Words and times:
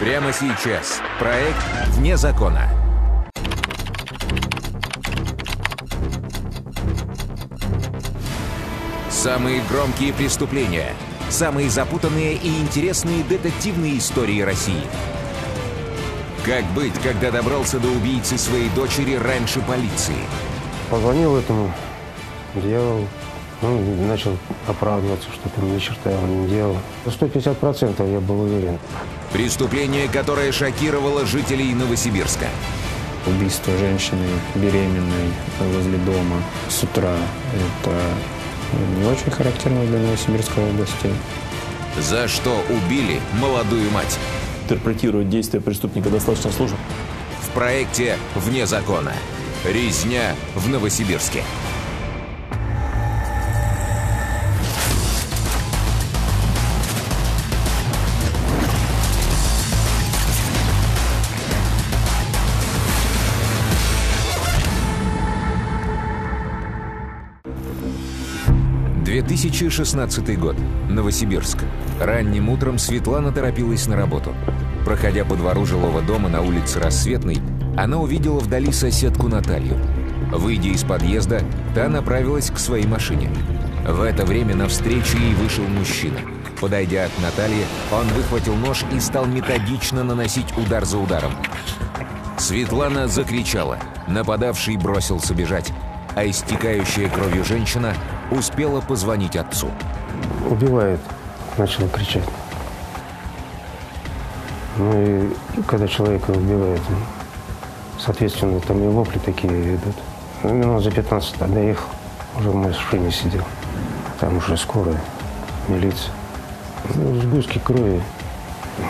Прямо 0.00 0.32
сейчас. 0.32 1.02
Проект 1.18 1.62
«Вне 1.88 2.16
закона». 2.16 2.70
Самые 9.10 9.60
громкие 9.70 10.14
преступления. 10.14 10.94
Самые 11.28 11.68
запутанные 11.68 12.32
и 12.36 12.48
интересные 12.60 13.22
детективные 13.24 13.98
истории 13.98 14.40
России. 14.40 14.84
Как 16.46 16.64
быть, 16.74 16.98
когда 17.02 17.30
добрался 17.30 17.78
до 17.78 17.88
убийцы 17.88 18.38
своей 18.38 18.70
дочери 18.70 19.16
раньше 19.16 19.60
полиции? 19.60 20.16
Позвонил 20.90 21.36
этому 21.36 21.70
дьяволу, 22.54 23.06
ну, 23.62 24.06
начал 24.06 24.36
оправдываться, 24.66 25.28
что 25.32 25.48
там 25.50 25.74
ни 25.74 25.78
черта 25.78 26.10
он 26.10 26.42
не 26.42 26.48
делал. 26.48 26.76
На 27.04 27.10
150% 27.10 28.12
я 28.12 28.20
был 28.20 28.42
уверен. 28.42 28.78
Преступление, 29.32 30.08
которое 30.08 30.50
шокировало 30.52 31.26
жителей 31.26 31.74
Новосибирска. 31.74 32.46
Убийство 33.26 33.76
женщины 33.76 34.26
беременной 34.54 35.30
возле 35.60 35.98
дома 35.98 36.42
с 36.68 36.82
утра– 36.82 37.14
это 37.84 37.96
не 38.98 39.06
очень 39.06 39.30
характерно 39.30 39.84
для 39.84 39.98
Новосибирской 39.98 40.64
области. 40.64 41.10
За 41.98 42.28
что 42.28 42.62
убили 42.70 43.20
молодую 43.34 43.90
мать? 43.90 44.18
Интерпретировать 44.64 45.28
действия 45.28 45.60
преступника 45.60 46.08
достаточно 46.08 46.50
сложно. 46.50 46.78
В 47.42 47.50
проекте 47.50 48.16
«Вне 48.34 48.66
закона». 48.66 49.12
Резня 49.64 50.34
в 50.54 50.68
Новосибирске. 50.68 51.42
2016 69.40 70.38
год. 70.38 70.54
Новосибирск. 70.90 71.64
Ранним 71.98 72.50
утром 72.50 72.76
Светлана 72.76 73.32
торопилась 73.32 73.86
на 73.86 73.96
работу. 73.96 74.34
Проходя 74.84 75.24
по 75.24 75.34
двору 75.34 75.64
жилого 75.64 76.02
дома 76.02 76.28
на 76.28 76.42
улице 76.42 76.78
Рассветной, 76.78 77.38
она 77.74 77.96
увидела 77.96 78.38
вдали 78.38 78.70
соседку 78.70 79.28
Наталью. 79.28 79.78
Выйдя 80.30 80.68
из 80.68 80.84
подъезда, 80.84 81.40
та 81.74 81.88
направилась 81.88 82.50
к 82.50 82.58
своей 82.58 82.86
машине. 82.86 83.30
В 83.88 84.02
это 84.02 84.26
время 84.26 84.54
навстречу 84.54 85.16
ей 85.16 85.32
вышел 85.32 85.64
мужчина. 85.64 86.18
Подойдя 86.60 87.06
к 87.08 87.22
Наталье, 87.22 87.64
он 87.90 88.06
выхватил 88.08 88.54
нож 88.56 88.84
и 88.94 89.00
стал 89.00 89.24
методично 89.24 90.04
наносить 90.04 90.54
удар 90.58 90.84
за 90.84 90.98
ударом. 90.98 91.32
Светлана 92.36 93.08
закричала. 93.08 93.78
Нападавший 94.06 94.76
бросился 94.76 95.32
бежать, 95.32 95.72
а 96.14 96.26
истекающая 96.26 97.08
кровью 97.08 97.42
женщина 97.42 97.94
успела 98.30 98.80
позвонить 98.80 99.36
отцу. 99.36 99.70
Убивает, 100.48 101.00
начал 101.58 101.88
кричать. 101.88 102.24
Ну 104.76 104.92
и 105.02 105.34
когда 105.66 105.86
человека 105.88 106.30
убивают, 106.30 106.82
соответственно, 107.98 108.60
там 108.60 108.82
и 108.82 108.88
вопли 108.88 109.18
такие 109.18 109.74
идут. 109.74 109.94
Ну, 110.42 110.54
минут 110.54 110.82
за 110.82 110.90
15 110.90 111.38
доехал, 111.52 111.88
уже 112.38 112.50
в 112.50 112.54
машине 112.54 113.10
сидел. 113.10 113.44
Там 114.20 114.38
уже 114.38 114.56
скорая, 114.56 115.00
милиция. 115.68 116.12
Ну, 116.94 117.20
сгустки 117.20 117.58
крови 117.58 118.02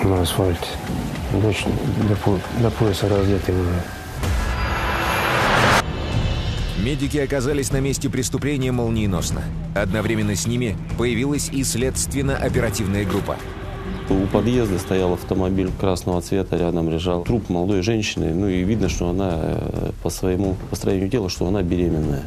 на 0.05 0.23
асфальте. 0.23 0.69
Дочь 1.33 1.65
до, 2.09 2.39
до 2.61 2.71
пояса 2.71 3.09
раздетая 3.09 3.57
была. 3.57 4.00
Медики 6.85 7.19
оказались 7.19 7.73
на 7.73 7.81
месте 7.81 8.09
преступления 8.09 8.73
молниеносно. 8.73 9.43
Одновременно 9.75 10.35
с 10.35 10.47
ними 10.47 10.79
появилась 10.97 11.51
и 11.51 11.63
следственно-оперативная 11.63 13.05
группа. 13.05 13.37
У 14.09 14.27
подъезда 14.27 14.79
стоял 14.79 15.13
автомобиль 15.13 15.71
красного 15.79 16.23
цвета, 16.23 16.57
рядом 16.57 16.89
лежал 16.89 17.23
труп 17.23 17.51
молодой 17.51 17.83
женщины. 17.83 18.33
Ну 18.33 18.49
и 18.49 18.65
видно, 18.65 18.89
что 18.89 19.11
она 19.11 19.31
э, 19.35 19.91
по 20.03 20.09
своему 20.09 20.57
построению 20.71 21.11
тела, 21.11 21.29
что 21.29 21.47
она 21.47 21.63
беременная. 21.63 22.25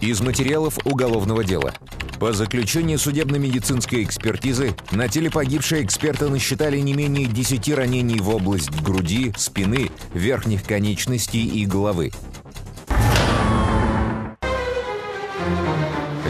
Из 0.00 0.20
материалов 0.22 0.78
уголовного 0.86 1.44
дела. 1.44 1.74
По 2.18 2.32
заключению 2.32 2.98
судебно-медицинской 2.98 4.02
экспертизы, 4.02 4.74
на 4.90 5.08
теле 5.08 5.30
погибшей 5.30 5.84
эксперты 5.84 6.28
насчитали 6.28 6.78
не 6.78 6.92
менее 6.92 7.26
10 7.26 7.72
ранений 7.74 8.18
в 8.18 8.28
область 8.28 8.70
груди, 8.82 9.32
спины, 9.36 9.90
верхних 10.14 10.64
конечностей 10.64 11.46
и 11.46 11.64
головы. 11.64 12.10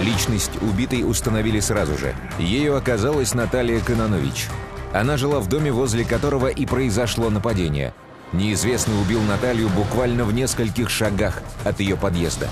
Личность 0.02 0.50
убитой 0.60 1.08
установили 1.08 1.60
сразу 1.60 1.96
же. 1.96 2.14
Ею 2.38 2.76
оказалась 2.76 3.34
Наталья 3.34 3.80
Кононович. 3.80 4.48
Она 4.92 5.16
жила 5.16 5.40
в 5.40 5.48
доме, 5.48 5.72
возле 5.72 6.04
которого 6.04 6.48
и 6.48 6.66
произошло 6.66 7.30
нападение. 7.30 7.94
Неизвестный 8.32 9.00
убил 9.00 9.22
Наталью 9.22 9.70
буквально 9.70 10.24
в 10.24 10.34
нескольких 10.34 10.90
шагах 10.90 11.42
от 11.64 11.80
ее 11.80 11.96
подъезда. 11.96 12.48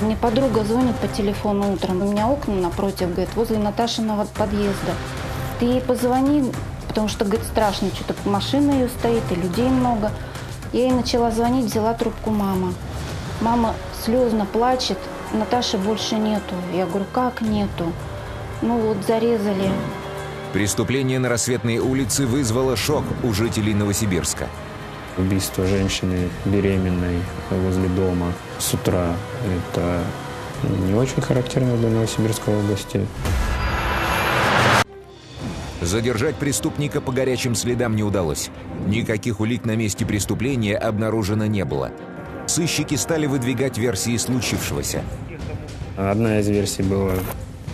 Мне 0.00 0.16
подруга 0.16 0.64
звонит 0.64 0.96
по 0.96 1.06
телефону 1.06 1.72
утром. 1.72 2.02
У 2.02 2.10
меня 2.10 2.28
окна 2.28 2.54
напротив, 2.54 3.12
говорит, 3.12 3.34
возле 3.36 3.58
Наташиного 3.58 4.26
подъезда. 4.36 4.92
Ты 5.60 5.66
ей 5.66 5.80
позвони, 5.80 6.50
потому 6.88 7.08
что, 7.08 7.24
говорит, 7.24 7.46
страшно, 7.46 7.88
что-то 7.94 8.14
машина 8.28 8.72
ее 8.72 8.88
стоит, 8.88 9.22
и 9.30 9.36
людей 9.36 9.68
много. 9.68 10.10
Я 10.72 10.86
ей 10.86 10.92
начала 10.92 11.30
звонить, 11.30 11.66
взяла 11.66 11.94
трубку 11.94 12.30
мама. 12.30 12.74
Мама 13.40 13.74
слезно 14.04 14.46
плачет, 14.46 14.98
Наташи 15.32 15.78
больше 15.78 16.16
нету. 16.16 16.54
Я 16.72 16.86
говорю, 16.86 17.06
как 17.12 17.40
нету? 17.40 17.92
Ну 18.62 18.78
вот, 18.78 18.96
зарезали. 19.06 19.70
Преступление 20.52 21.18
на 21.18 21.28
Рассветной 21.28 21.78
улице 21.78 22.26
вызвало 22.26 22.76
шок 22.76 23.04
у 23.22 23.32
жителей 23.32 23.74
Новосибирска. 23.74 24.48
Убийство 25.16 25.64
женщины 25.64 26.28
беременной 26.44 27.20
возле 27.50 27.88
дома 27.88 28.32
с 28.58 28.74
утра– 28.74 29.14
это 29.72 30.02
не 30.86 30.94
очень 30.94 31.22
характерно 31.22 31.76
для 31.76 31.88
Новосибирской 31.88 32.56
области. 32.56 33.06
Задержать 35.80 36.34
преступника 36.36 37.00
по 37.00 37.12
горячим 37.12 37.54
следам 37.54 37.94
не 37.94 38.02
удалось. 38.02 38.50
Никаких 38.86 39.38
улик 39.40 39.64
на 39.64 39.76
месте 39.76 40.04
преступления 40.04 40.76
обнаружено 40.76 41.46
не 41.46 41.64
было. 41.64 41.92
Сыщики 42.46 42.96
стали 42.96 43.26
выдвигать 43.26 43.78
версии 43.78 44.16
случившегося. 44.16 45.02
Одна 45.96 46.40
из 46.40 46.48
версий 46.48 46.82
была 46.82 47.14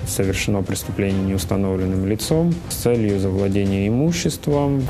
совершено 0.07 0.63
преступление 0.63 1.23
неустановленным 1.23 2.07
лицом 2.07 2.55
с 2.69 2.75
целью 2.75 3.19
завладения 3.19 3.89
имуществом. 3.89 4.87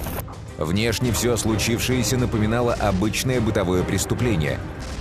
Внешне 0.61 1.11
все 1.11 1.39
случившееся 1.39 2.19
напоминало 2.19 2.75
обычное 2.75 3.41
бытовое 3.41 3.83
преступление. 3.83 4.59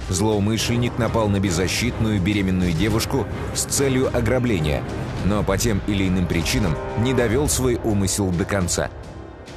Злоумышленник 0.07 0.97
напал 0.97 1.27
на 1.27 1.41
беззащитную 1.41 2.21
беременную 2.21 2.71
девушку 2.71 3.27
с 3.53 3.65
целью 3.65 4.07
ограбления, 4.15 4.81
но 5.25 5.43
по 5.43 5.57
тем 5.57 5.81
или 5.85 6.07
иным 6.07 6.27
причинам 6.27 6.77
не 6.99 7.13
довел 7.13 7.49
свой 7.49 7.75
умысел 7.83 8.31
до 8.31 8.45
конца. 8.45 8.89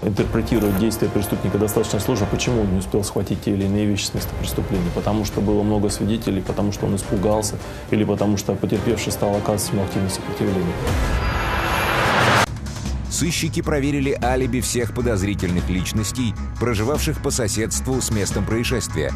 Интерпретировать 0.03 0.77
действия 0.79 1.09
преступника 1.09 1.57
достаточно 1.57 2.01
сложно. 2.01 2.27
Почему 2.29 2.63
он 2.63 2.73
не 2.73 2.79
успел 2.81 3.05
схватить 3.05 3.45
те 3.45 3.53
или 3.53 3.67
иные 3.67 3.87
вещи 3.87 4.07
с 4.07 4.15
места 4.15 4.35
преступления? 4.41 4.91
Потому 4.97 5.25
что 5.25 5.41
было 5.41 5.63
много 5.63 5.89
свидетелей, 5.89 6.43
потому 6.43 6.73
что 6.73 6.87
он 6.87 6.97
испугался, 6.97 7.55
или 7.93 8.03
потому 8.03 8.37
что 8.37 8.55
потерпевший 8.57 9.13
стал 9.13 9.37
оказывать 9.37 9.73
ему 9.73 9.85
активное 9.85 10.11
сопротивление. 10.11 10.75
Сыщики 13.23 13.63
проверили 13.63 14.19
алиби 14.21 14.59
всех 14.59 14.93
подозрительных 14.93 15.71
личностей, 15.71 16.35
проживавших 16.59 17.23
по 17.23 17.31
соседству 17.31 18.01
с 18.01 18.11
местом 18.11 18.45
происшествия. 18.45 19.13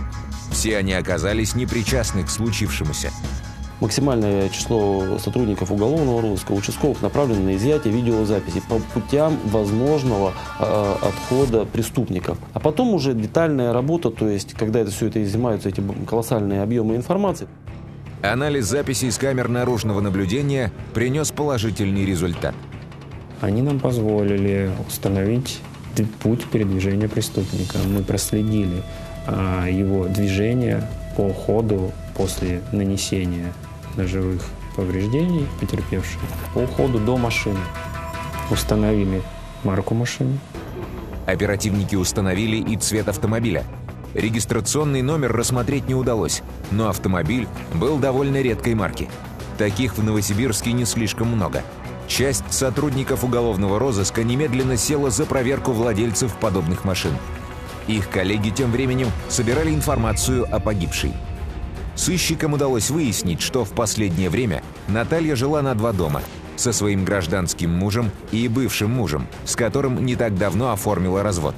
Все 0.53 0.77
они 0.77 0.93
оказались 0.93 1.57
непричастны 1.57 2.23
к 2.23 2.31
случившемуся. 2.31 3.11
Максимальное 3.81 4.49
число 4.51 5.19
сотрудников 5.19 5.73
уголовного 5.73 6.23
розыска, 6.23 6.53
участковых 6.53 7.03
направлено 7.03 7.41
на 7.41 7.57
изъятие 7.57 7.93
видеозаписи 7.93 8.63
по 8.69 8.79
путям 8.95 9.39
возможного 9.47 10.35
э, 10.61 10.95
отхода 11.03 11.65
преступников. 11.65 12.39
А 12.55 12.61
потом 12.61 12.95
уже 12.95 13.13
детальная 13.13 13.73
работа, 13.73 14.11
то 14.11 14.29
есть 14.29 14.53
когда 14.53 14.79
это 14.79 14.93
все 14.93 15.09
это 15.09 15.21
изымаются, 15.25 15.69
эти 15.69 15.83
колоссальные 16.09 16.63
объемы 16.63 16.95
информации. 16.95 17.49
Анализ 18.23 18.67
записей 18.67 19.11
с 19.11 19.19
камер 19.19 19.49
наружного 19.49 20.01
наблюдения 20.01 20.71
принес 20.95 21.33
положительный 21.33 22.07
результат– 22.07 22.55
они 23.41 23.63
нам 23.63 23.79
позволили 23.81 24.71
установить 24.87 25.61
путь 26.21 26.45
передвижения 26.47 27.09
преступника. 27.09 27.79
Мы 27.87 28.03
проследили 28.03 28.83
а, 29.27 29.67
его 29.67 30.07
движение 30.07 30.87
по 31.17 31.33
ходу 31.33 31.93
после 32.15 32.63
нанесения 32.73 33.53
ножевых 33.97 34.43
повреждений 34.77 35.47
потерпевших 35.61 36.21
по 36.55 36.59
уходу 36.61 36.99
до 36.99 37.17
машины. 37.17 37.59
Установили 38.51 39.23
марку 39.65 39.95
машины. 39.95 40.39
Оперативники 41.27 41.97
установили 41.97 42.57
и 42.57 42.77
цвет 42.77 43.09
автомобиля. 43.09 43.65
Регистрационный 44.15 45.03
номер 45.03 45.33
рассмотреть 45.33 45.89
не 45.89 45.95
удалось, 45.95 46.43
но 46.71 46.89
автомобиль 46.89 47.49
был 47.75 47.99
довольно 47.99 48.41
редкой 48.41 48.75
марки. 48.75 49.09
Таких 49.59 49.99
в 49.99 50.05
Новосибирске 50.05 50.73
не 50.73 50.85
слишком 50.85 51.29
много. 51.29 51.63
Часть 52.09 52.53
сотрудников 52.53 53.25
уголовного 53.25 53.79
розыска 53.79 54.23
немедленно 54.23 54.77
села 54.77 55.11
за 55.11 55.27
проверку 55.27 55.73
владельцев 55.73 56.35
подобных 56.37 56.85
машин. 56.85 57.13
Их 57.87 58.09
коллеги 58.09 58.51
тем 58.51 58.73
временем 58.73 59.09
собирали 59.29 59.71
информацию 59.75 60.47
о 60.51 60.61
погибшей. 60.61 61.13
Сыщикам 61.95 62.53
удалось 62.53 62.91
выяснить, 62.91 63.41
что 63.41 63.65
в 63.65 63.71
последнее 63.71 64.31
время 64.31 64.63
Наталья 64.89 65.35
жила 65.35 65.63
на 65.63 65.75
два 65.75 65.93
дома– 65.93 66.23
со 66.57 66.73
своим 66.73 67.05
гражданским 67.05 67.71
мужем 67.71 68.11
и 68.33 68.49
бывшим 68.49 68.91
мужем, 68.91 69.27
с 69.45 69.55
которым 69.57 70.05
не 70.05 70.17
так 70.17 70.37
давно 70.37 70.73
оформила 70.73 71.23
развод. 71.23 71.55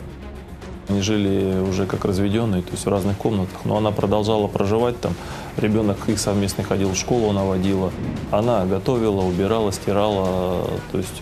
Они 0.88 1.02
жили 1.02 1.60
уже 1.60 1.86
как 1.86 2.04
разведенные, 2.04 2.62
то 2.62 2.72
есть 2.72 2.86
в 2.86 2.88
разных 2.88 3.16
комнатах, 3.16 3.64
но 3.64 3.76
она 3.76 3.90
продолжала 3.90 4.46
проживать 4.46 5.00
там. 5.00 5.14
Ребенок 5.58 6.08
их 6.08 6.20
совместно 6.20 6.62
ходил 6.62 6.90
в 6.90 6.96
школу, 6.96 7.30
она 7.30 7.42
водила. 7.42 7.92
Она 8.30 8.64
готовила, 8.64 9.22
убирала, 9.22 9.72
стирала, 9.72 10.70
то 10.92 10.98
есть 10.98 11.20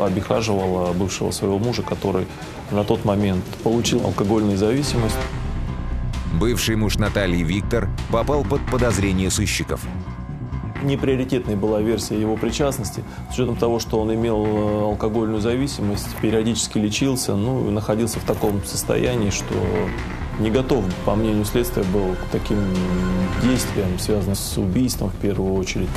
обихаживала 0.00 0.92
бывшего 0.92 1.30
своего 1.30 1.58
мужа, 1.58 1.82
который 1.82 2.26
на 2.70 2.82
тот 2.82 3.04
момент 3.04 3.44
получил 3.62 4.04
алкогольную 4.04 4.56
зависимость. 4.56 5.16
Бывший 6.40 6.76
муж 6.76 6.96
Натальи 6.96 7.42
Виктор 7.42 7.88
попал 8.10 8.42
под 8.42 8.64
подозрение 8.70 9.30
сыщиков 9.30 9.80
неприоритетной 10.84 11.56
была 11.56 11.80
версия 11.80 12.20
его 12.20 12.36
причастности, 12.36 13.02
с 13.30 13.34
учетом 13.34 13.56
того, 13.56 13.80
что 13.80 14.00
он 14.00 14.14
имел 14.14 14.44
э, 14.44 14.82
алкогольную 14.82 15.40
зависимость, 15.40 16.14
периодически 16.20 16.78
лечился, 16.78 17.34
ну, 17.34 17.70
находился 17.70 18.20
в 18.20 18.24
таком 18.24 18.62
состоянии, 18.64 19.30
что 19.30 19.54
не 20.38 20.50
готов, 20.50 20.84
по 21.04 21.14
мнению 21.14 21.44
следствия, 21.44 21.84
был 21.84 22.14
к 22.14 22.30
таким 22.32 22.58
действиям, 23.42 23.98
связанным 23.98 24.34
с 24.34 24.58
убийством 24.58 25.10
в 25.10 25.16
первую 25.16 25.54
очередь. 25.54 25.88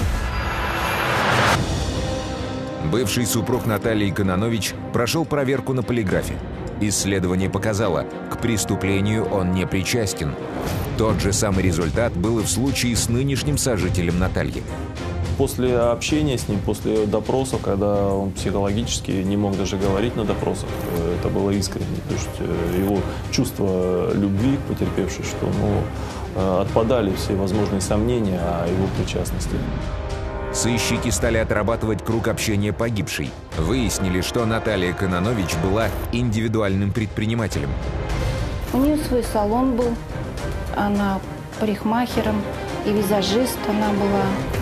Бывший 2.91 3.25
супруг 3.25 3.65
Натальи 3.65 4.09
Кононович 4.11 4.73
прошел 4.93 5.25
проверку 5.25 5.73
на 5.73 5.83
полиграфе. 5.83 6.35
Исследование 6.79 7.49
показало, 7.49 8.05
к 8.31 8.39
преступлению 8.39 9.25
он 9.25 9.51
не 9.51 9.65
причастен. 9.65 10.35
Тот 10.97 11.19
же 11.19 11.33
самый 11.33 11.63
результат 11.63 12.13
был 12.13 12.39
и 12.39 12.43
в 12.43 12.47
случае 12.47 12.95
с 12.95 13.09
нынешним 13.09 13.57
сожителем 13.57 14.19
Натальи. 14.19 14.63
После 15.37 15.77
общения 15.77 16.35
с 16.35 16.47
ним, 16.47 16.59
после 16.59 17.05
допроса, 17.05 17.57
когда 17.63 18.07
он 18.07 18.31
психологически 18.31 19.11
не 19.11 19.37
мог 19.37 19.55
даже 19.55 19.77
говорить 19.77 20.15
на 20.15 20.25
допросах, 20.25 20.69
э, 20.95 21.17
это 21.19 21.29
было 21.29 21.51
искренне. 21.51 21.97
То 22.07 22.13
есть 22.15 22.29
э, 22.39 22.79
его 22.79 22.97
чувство 23.31 24.11
любви 24.13 24.57
к 24.57 24.61
потерпевшей, 24.61 25.23
что 25.23 25.45
ну, 25.45 25.81
э, 26.35 26.61
отпадали 26.61 27.13
все 27.13 27.35
возможные 27.35 27.81
сомнения 27.81 28.39
о 28.39 28.67
его 28.67 28.87
причастности. 28.97 29.55
Сыщики 30.53 31.09
стали 31.11 31.37
отрабатывать 31.37 32.03
круг 32.03 32.29
общения 32.29 32.73
погибшей. 32.73 33.29
Выяснили, 33.59 34.21
что 34.21 34.43
Наталья 34.47 34.91
Кононович 34.91 35.55
была 35.63 35.89
индивидуальным 36.11 36.91
предпринимателем. 36.91 37.69
У 38.73 38.77
нее 38.77 38.97
свой 38.97 39.23
салон 39.23 39.75
был, 39.75 39.93
она 40.75 41.19
парикмахером 41.59 42.41
и 42.87 42.91
визажист 42.91 43.59
она 43.69 43.91
была. 43.91 44.56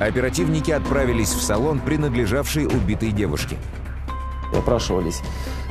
Оперативники 0.00 0.70
отправились 0.70 1.32
в 1.32 1.42
салон, 1.42 1.78
принадлежавший 1.78 2.66
убитой 2.66 3.12
девушке. 3.12 3.56
Опрашивались 4.52 5.20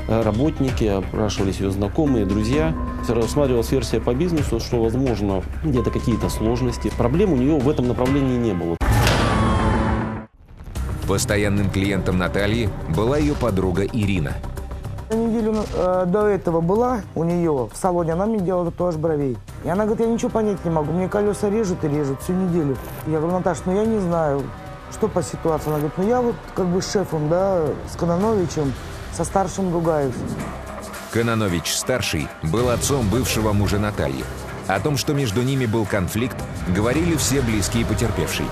э, 0.08 0.22
работники, 0.22 0.86
опрашивались 0.86 1.60
ее 1.60 1.72
знакомые, 1.72 2.26
друзья. 2.26 2.74
Рассматривалась 3.08 3.72
версия 3.72 4.00
по 4.00 4.14
бизнесу, 4.14 4.60
что, 4.60 4.82
возможно, 4.82 5.44
где-то 5.64 5.92
какие-то 5.92 6.30
сложности. 6.30 6.92
Проблем 6.98 7.34
у 7.34 7.36
нее 7.36 7.60
в 7.60 7.70
этом 7.70 7.88
направлении 7.88 8.38
не 8.38 8.54
было. 8.54 8.78
Постоянным 11.08 11.70
клиентом 11.70 12.18
Натальи 12.18 12.70
была 12.96 13.18
ее 13.18 13.36
подруга 13.36 13.84
Ирина– 13.84 14.34
Неделю 15.34 15.66
э, 15.74 16.06
до 16.06 16.28
этого 16.28 16.62
была 16.62 17.02
у 17.16 17.24
нее 17.24 17.68
в 17.72 17.76
салоне, 17.76 18.14
она 18.14 18.28
мне 18.28 18.40
делала 18.40 18.70
татуаж 18.70 18.98
бровей. 18.98 19.36
И 19.64 19.70
она 19.70 19.86
говорит, 19.86 20.06
я 20.06 20.14
ничего 20.14 20.30
понять 20.30 20.64
не 20.64 20.70
могу, 20.70 20.92
мне 20.92 21.10
колеса 21.10 21.50
режут 21.50 21.84
и 21.84 21.88
режут 21.88 22.22
всю 22.22 22.34
неделю. 22.34 22.78
Я 23.08 23.18
говорю, 23.18 23.38
Наташа, 23.38 23.62
ну 23.66 23.76
я 23.76 23.84
не 23.84 23.98
знаю, 24.00 24.44
что 24.92 25.08
по 25.08 25.24
ситуации. 25.24 25.70
Она 25.70 25.78
говорит, 25.78 25.98
ну 25.98 26.08
я 26.08 26.22
вот 26.22 26.36
как 26.54 26.68
бы 26.68 26.84
с 26.84 26.92
шефом, 26.92 27.30
да, 27.30 27.64
с 27.92 27.96
Кононовичем, 27.96 28.74
со 29.12 29.24
старшим 29.24 29.74
ругаюсь. 29.74 30.14
Кононович-старший 31.12 32.28
был 32.44 32.70
отцом 32.70 33.10
бывшего 33.10 33.54
мужа 33.54 33.80
Натальи. 33.80 34.24
О 34.68 34.80
том, 34.80 34.98
что 34.98 35.14
между 35.16 35.42
ними 35.42 35.66
был 35.66 35.86
конфликт, 35.86 36.38
говорили 36.68 37.16
все 37.16 37.42
близкие 37.42 37.88
потерпевшей. 37.88 38.46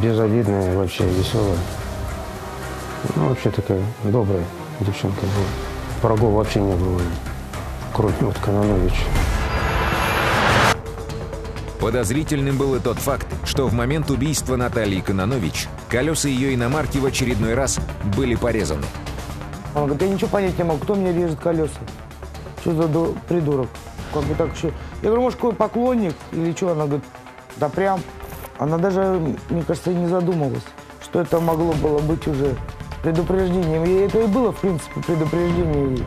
Безобидная, 0.00 0.76
вообще 0.76 1.04
веселая. 1.08 1.58
Ну, 3.16 3.30
вообще 3.30 3.50
такая 3.50 3.82
добрая 4.04 4.44
девчонка 4.80 5.20
была. 5.20 5.46
Врагов 6.02 6.34
вообще 6.34 6.60
не 6.60 6.74
было, 6.74 7.00
кроме 7.92 8.14
вот 8.20 8.38
Кононовича. 8.38 9.04
Подозрительным 11.80 12.56
был 12.56 12.76
и 12.76 12.78
тот 12.78 12.98
факт, 12.98 13.26
что 13.44 13.66
в 13.66 13.74
момент 13.74 14.08
убийства 14.10 14.54
Натальи 14.56 15.00
Кононович 15.00 15.68
колеса 15.88 16.28
ее 16.28 16.54
иномарки 16.54 16.98
в 16.98 17.06
очередной 17.06 17.54
раз 17.54 17.80
были 18.16 18.36
порезаны. 18.36 18.84
Он 19.74 19.86
говорит, 19.86 20.02
я 20.02 20.08
ничего 20.08 20.28
понять 20.28 20.56
не 20.56 20.64
могу, 20.64 20.78
кто 20.78 20.94
мне 20.94 21.12
режет 21.12 21.40
колеса? 21.40 21.72
Что 22.60 22.74
за 22.74 22.88
придурок? 23.28 23.68
Как 24.14 24.22
бы 24.24 24.34
так 24.34 24.54
еще... 24.54 24.72
Я 25.02 25.08
говорю, 25.08 25.22
может, 25.22 25.38
какой 25.40 25.54
поклонник 25.54 26.14
или 26.30 26.52
что? 26.52 26.70
Она 26.70 26.84
говорит, 26.84 27.04
да 27.56 27.68
прям. 27.68 28.00
Она 28.58 28.78
даже, 28.78 29.20
мне 29.50 29.62
кажется, 29.62 29.92
не 29.92 30.06
задумывалась, 30.06 30.62
что 31.02 31.20
это 31.20 31.40
могло 31.40 31.72
было 31.72 31.98
быть 31.98 32.28
уже 32.28 32.54
предупреждением. 33.02 33.84
И 33.84 33.92
это 34.04 34.22
и 34.22 34.26
было, 34.26 34.52
в 34.52 34.60
принципе, 34.60 35.00
предупреждение. 35.00 36.04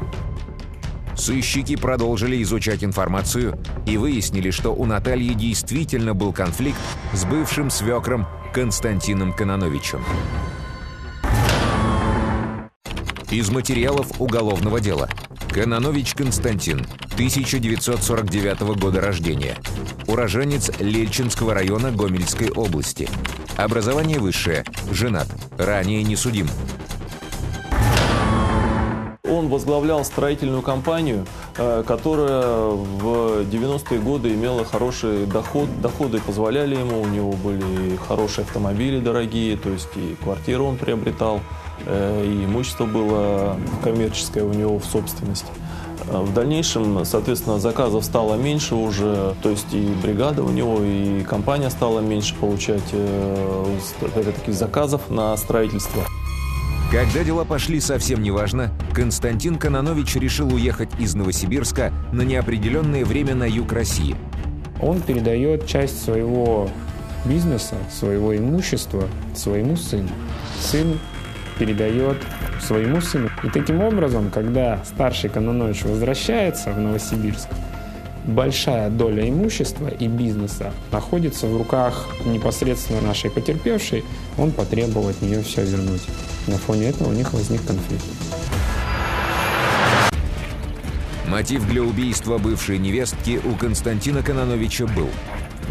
Сыщики 1.15 1.75
продолжили 1.75 2.41
изучать 2.43 2.83
информацию 2.83 3.57
и 3.85 3.97
выяснили, 3.97 4.51
что 4.51 4.71
у 4.71 4.85
Натальи 4.85 5.33
действительно 5.33 6.13
был 6.13 6.33
конфликт 6.33 6.79
с 7.13 7.25
бывшим 7.25 7.69
свекром 7.69 8.27
Константином 8.53 9.33
Кононовичем. 9.33 10.03
Из 13.31 13.49
материалов 13.49 14.19
уголовного 14.19 14.79
дела. 14.79 15.09
Кононович 15.49 16.13
Константин, 16.13 16.85
1949 17.13 18.77
года 18.77 19.01
рождения. 19.01 19.55
Уроженец 20.07 20.69
Лельчинского 20.79 21.53
района 21.53 21.91
Гомельской 21.91 22.49
области. 22.51 23.09
Образование 23.57 24.19
высшее. 24.19 24.63
Женат. 24.91 25.27
Ранее 25.57 26.03
не 26.03 26.15
судим. 26.15 26.47
Он 29.35 29.49
возглавлял 29.49 30.05
строительную 30.05 30.61
компанию, 30.61 31.25
э, 31.57 31.83
которая 31.85 32.69
в 32.69 33.41
90-е 33.41 33.99
годы 33.99 34.33
имела 34.33 34.63
хороший 34.63 35.25
доход. 35.25 35.67
Доходы 35.81 36.21
позволяли 36.21 36.75
ему, 36.75 37.01
у 37.01 37.07
него 37.07 37.33
были 37.33 37.97
хорошие 38.07 38.43
автомобили 38.43 38.99
дорогие, 38.99 39.57
то 39.57 39.69
есть 39.69 39.89
и 39.95 40.15
квартиру 40.23 40.65
он 40.65 40.77
приобретал, 40.77 41.41
э, 41.85 42.25
и 42.25 42.45
имущество 42.45 42.85
было 42.85 43.57
коммерческое 43.83 44.45
у 44.45 44.53
него 44.53 44.79
в 44.79 44.85
собственности. 44.85 45.51
Э, 46.07 46.21
в 46.21 46.33
дальнейшем, 46.33 47.03
соответственно, 47.03 47.59
заказов 47.59 48.05
стало 48.05 48.35
меньше 48.35 48.75
уже, 48.75 49.35
то 49.43 49.49
есть 49.49 49.73
и 49.73 49.85
бригада 50.01 50.43
у 50.43 50.49
него, 50.49 50.79
и 50.81 51.23
компания 51.23 51.69
стала 51.69 51.99
меньше 51.99 52.35
получать 52.35 52.83
таких 54.13 54.53
заказов 54.53 55.09
на 55.09 55.35
строительство. 55.35 56.03
Когда 56.91 57.23
дела 57.23 57.43
пошли 57.43 57.79
совсем 57.79 58.21
неважно, 58.21 58.71
Константин 58.93 59.57
Кононович 59.57 60.15
решил 60.15 60.53
уехать 60.53 60.89
из 60.99 61.15
Новосибирска 61.15 61.91
на 62.13 62.21
неопределенное 62.21 63.03
время 63.03 63.35
на 63.35 63.45
юг 63.45 63.73
России. 63.73 64.15
Он 64.79 65.01
передает 65.01 65.65
часть 65.65 66.03
своего 66.03 66.69
бизнеса, 67.25 67.75
своего 67.91 68.37
имущества 68.37 69.09
своему 69.33 69.75
сыну. 69.75 70.09
Сын 70.59 70.99
передает 71.57 72.17
своему 72.61 73.01
сыну. 73.01 73.29
И 73.43 73.49
таким 73.49 73.81
образом, 73.81 74.29
когда 74.29 74.79
старший 74.85 75.29
Кононович 75.29 75.83
возвращается 75.83 76.71
в 76.71 76.79
Новосибирск, 76.79 77.49
большая 78.27 78.89
доля 78.89 79.27
имущества 79.29 79.87
и 79.87 80.07
бизнеса 80.07 80.73
находится 80.91 81.47
в 81.47 81.57
руках 81.57 82.07
непосредственно 82.25 83.01
нашей 83.01 83.29
потерпевшей, 83.29 84.03
он 84.37 84.51
потребовал 84.51 85.09
от 85.09 85.21
нее 85.21 85.41
все 85.43 85.63
вернуть. 85.63 86.03
На 86.47 86.57
фоне 86.57 86.89
этого 86.89 87.09
у 87.09 87.13
них 87.13 87.33
возник 87.33 87.65
конфликт. 87.65 88.05
Мотив 91.27 91.67
для 91.67 91.81
убийства 91.81 92.37
бывшей 92.37 92.77
невестки 92.77 93.41
у 93.43 93.55
Константина 93.55 94.21
Кононовича 94.21 94.85
был. 94.87 95.09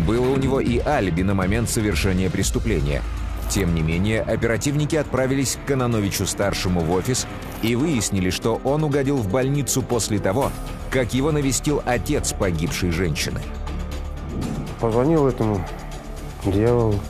Было 0.06 0.28
у 0.28 0.36
него 0.36 0.60
и 0.60 0.78
алиби 0.78 1.22
на 1.22 1.34
момент 1.34 1.70
совершения 1.70 2.28
преступления– 2.28 3.02
Тем 3.50 3.74
не 3.74 3.82
менее, 3.82 4.22
оперативники 4.22 4.96
отправились 4.96 5.56
к 5.56 5.68
Кононовичу-старшему 5.68 6.80
в 6.80 6.90
офис 6.92 7.26
и 7.62 7.76
выяснили, 7.76 8.30
что 8.30 8.60
он 8.64 8.84
угодил 8.84 9.16
в 9.16 9.30
больницу 9.30 9.82
после 9.82 10.18
того, 10.18 10.50
как 10.94 11.12
его 11.12 11.32
навестил 11.32 11.82
отец 11.84 12.32
погибшей 12.32 12.92
женщины. 12.92 13.40
Позвонил 14.80 15.26
этому 15.26 15.60
дьяволу. 16.44 17.00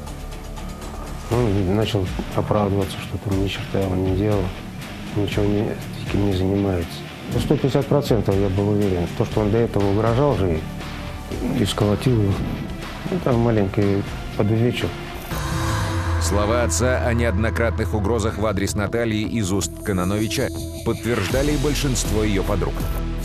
Он 1.31 1.77
начал 1.77 2.07
оправдываться, 2.35 2.97
что 2.99 3.19
там 3.19 3.45
ни 3.45 3.47
черта 3.47 3.81
он 3.81 4.05
не 4.05 4.17
делал, 4.17 4.43
ничего 5.17 5.45
не, 5.45 5.69
этим 6.09 6.27
не 6.27 6.33
занимается. 6.33 6.97
На 7.35 7.39
150% 7.39 8.41
я 8.41 8.49
был 8.49 8.71
уверен. 8.71 9.07
То, 9.19 9.27
что 9.27 9.43
он 9.43 9.51
до 9.51 9.59
этого 9.59 9.87
угрожал 9.91 10.35
же 10.39 10.61
и, 11.61 11.65
сколотил 11.67 12.23
его. 12.23 12.33
Ну, 13.11 13.19
там 13.23 13.39
маленький 13.41 14.03
подвечер. 14.39 14.89
Слова 16.23 16.63
отца 16.63 17.07
о 17.07 17.13
неоднократных 17.13 17.93
угрозах 17.93 18.39
в 18.39 18.47
адрес 18.47 18.75
Натальи 18.75 19.29
из 19.29 19.53
уст 19.53 19.71
Кононовича 19.85 20.49
подтверждали 20.87 21.55
большинство 21.63 22.25
ее 22.25 22.43
подруг. 22.43 22.73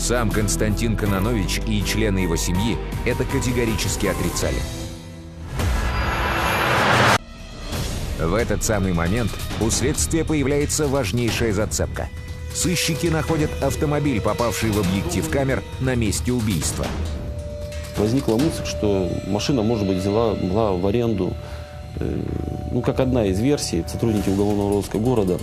Сам 0.00 0.30
Константин 0.30 0.96
Кононович 0.96 1.60
и 1.66 1.84
члены 1.84 2.20
его 2.20 2.34
семьи 2.34 2.78
это 3.04 3.24
категорически 3.24 4.06
отрицали. 4.06 4.56
В 8.18 8.34
этот 8.34 8.64
самый 8.64 8.94
момент 8.94 9.30
у 9.60 9.68
следствия 9.68 10.24
появляется 10.24 10.88
важнейшая 10.88 11.52
зацепка. 11.52 12.08
Сыщики 12.54 13.08
находят 13.08 13.50
автомобиль, 13.62 14.22
попавший 14.22 14.70
в 14.70 14.78
объектив 14.78 15.28
камер 15.28 15.62
на 15.80 15.94
месте 15.94 16.32
убийства. 16.32 16.86
Возникла 17.98 18.36
мысль, 18.36 18.64
что 18.64 19.10
машина, 19.26 19.62
может 19.62 19.86
быть, 19.86 19.98
взяла, 19.98 20.32
была 20.34 20.72
в 20.72 20.86
аренду, 20.86 21.34
э, 21.96 22.22
ну, 22.72 22.80
как 22.80 23.00
одна 23.00 23.26
из 23.26 23.38
версий, 23.38 23.84
сотрудники 23.86 24.30
уголовного 24.30 24.70
розыска 24.70 24.98
города 24.98 25.38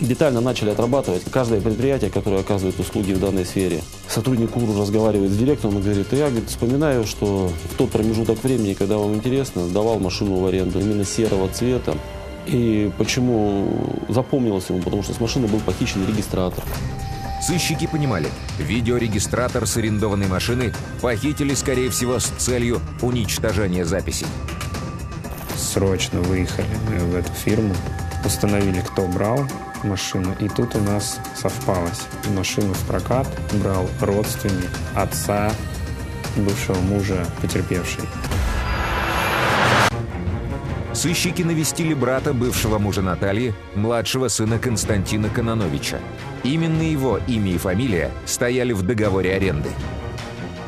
детально 0.00 0.40
начали 0.40 0.70
отрабатывать 0.70 1.22
каждое 1.30 1.60
предприятие, 1.60 2.10
которое 2.10 2.40
оказывает 2.40 2.78
услуги 2.78 3.12
в 3.12 3.20
данной 3.20 3.44
сфере. 3.44 3.82
Сотрудник 4.08 4.56
УРУ 4.56 4.80
разговаривает 4.80 5.30
с 5.30 5.36
директором 5.36 5.78
и 5.78 5.82
говорит, 5.82 6.12
я 6.12 6.28
говорит, 6.28 6.48
вспоминаю, 6.48 7.06
что 7.06 7.50
в 7.72 7.76
тот 7.76 7.90
промежуток 7.90 8.42
времени, 8.42 8.74
когда 8.74 8.98
вам 8.98 9.14
интересно, 9.14 9.68
давал 9.68 9.98
машину 9.98 10.36
в 10.36 10.46
аренду 10.46 10.80
именно 10.80 11.04
серого 11.04 11.48
цвета. 11.48 11.96
И 12.46 12.90
почему 12.96 13.68
запомнилось 14.08 14.68
ему? 14.68 14.80
Потому 14.80 15.02
что 15.02 15.12
с 15.12 15.20
машины 15.20 15.48
был 15.48 15.60
похищен 15.60 16.06
регистратор. 16.06 16.64
Сыщики 17.42 17.86
понимали, 17.86 18.28
видеорегистратор 18.58 19.66
с 19.66 19.76
арендованной 19.76 20.26
машины 20.26 20.72
похитили, 21.00 21.54
скорее 21.54 21.90
всего, 21.90 22.18
с 22.18 22.26
целью 22.38 22.80
уничтожения 23.02 23.84
записей. 23.84 24.26
Срочно 25.56 26.20
выехали 26.20 26.66
в 26.98 27.14
эту 27.14 27.32
фирму, 27.32 27.74
установили, 28.26 28.80
кто 28.80 29.06
брал 29.06 29.46
машину, 29.84 30.34
и 30.40 30.48
тут 30.48 30.74
у 30.74 30.80
нас 30.80 31.20
совпалось. 31.34 32.06
Машину 32.34 32.74
в 32.74 32.86
прокат 32.86 33.26
брал 33.62 33.88
родственник 34.00 34.70
отца 34.94 35.50
бывшего 36.36 36.78
мужа 36.80 37.24
потерпевшей. 37.40 38.04
Сыщики 40.92 41.42
навестили 41.42 41.92
брата 41.92 42.32
бывшего 42.32 42.78
мужа 42.78 43.02
Натальи, 43.02 43.54
младшего 43.74 44.28
сына 44.28 44.58
Константина 44.58 45.28
Кононовича. 45.28 46.00
Именно 46.42 46.82
его 46.82 47.20
имя 47.26 47.52
и 47.52 47.58
фамилия 47.58 48.10
стояли 48.24 48.72
в 48.72 48.82
договоре 48.82 49.34
аренды. 49.34 49.68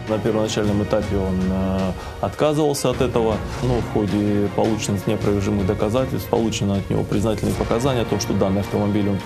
На 0.08 0.18
первоначальном 0.18 0.82
этапе 0.82 1.16
он 1.16 1.38
э, 1.50 1.92
отказывался 2.22 2.90
от 2.90 3.02
этого, 3.02 3.36
но 3.62 3.80
в 3.80 3.92
ходе 3.92 4.48
полученных 4.56 5.06
неопровержимых 5.06 5.66
доказательств 5.66 6.28
получено 6.28 6.76
от 6.76 6.88
него 6.88 7.04
признательные 7.04 7.54
показания 7.54 8.02
о 8.02 8.04
том, 8.06 8.18
что 8.18 8.32
данный 8.32 8.60
автомобиль 8.60 9.08
он 9.08 9.18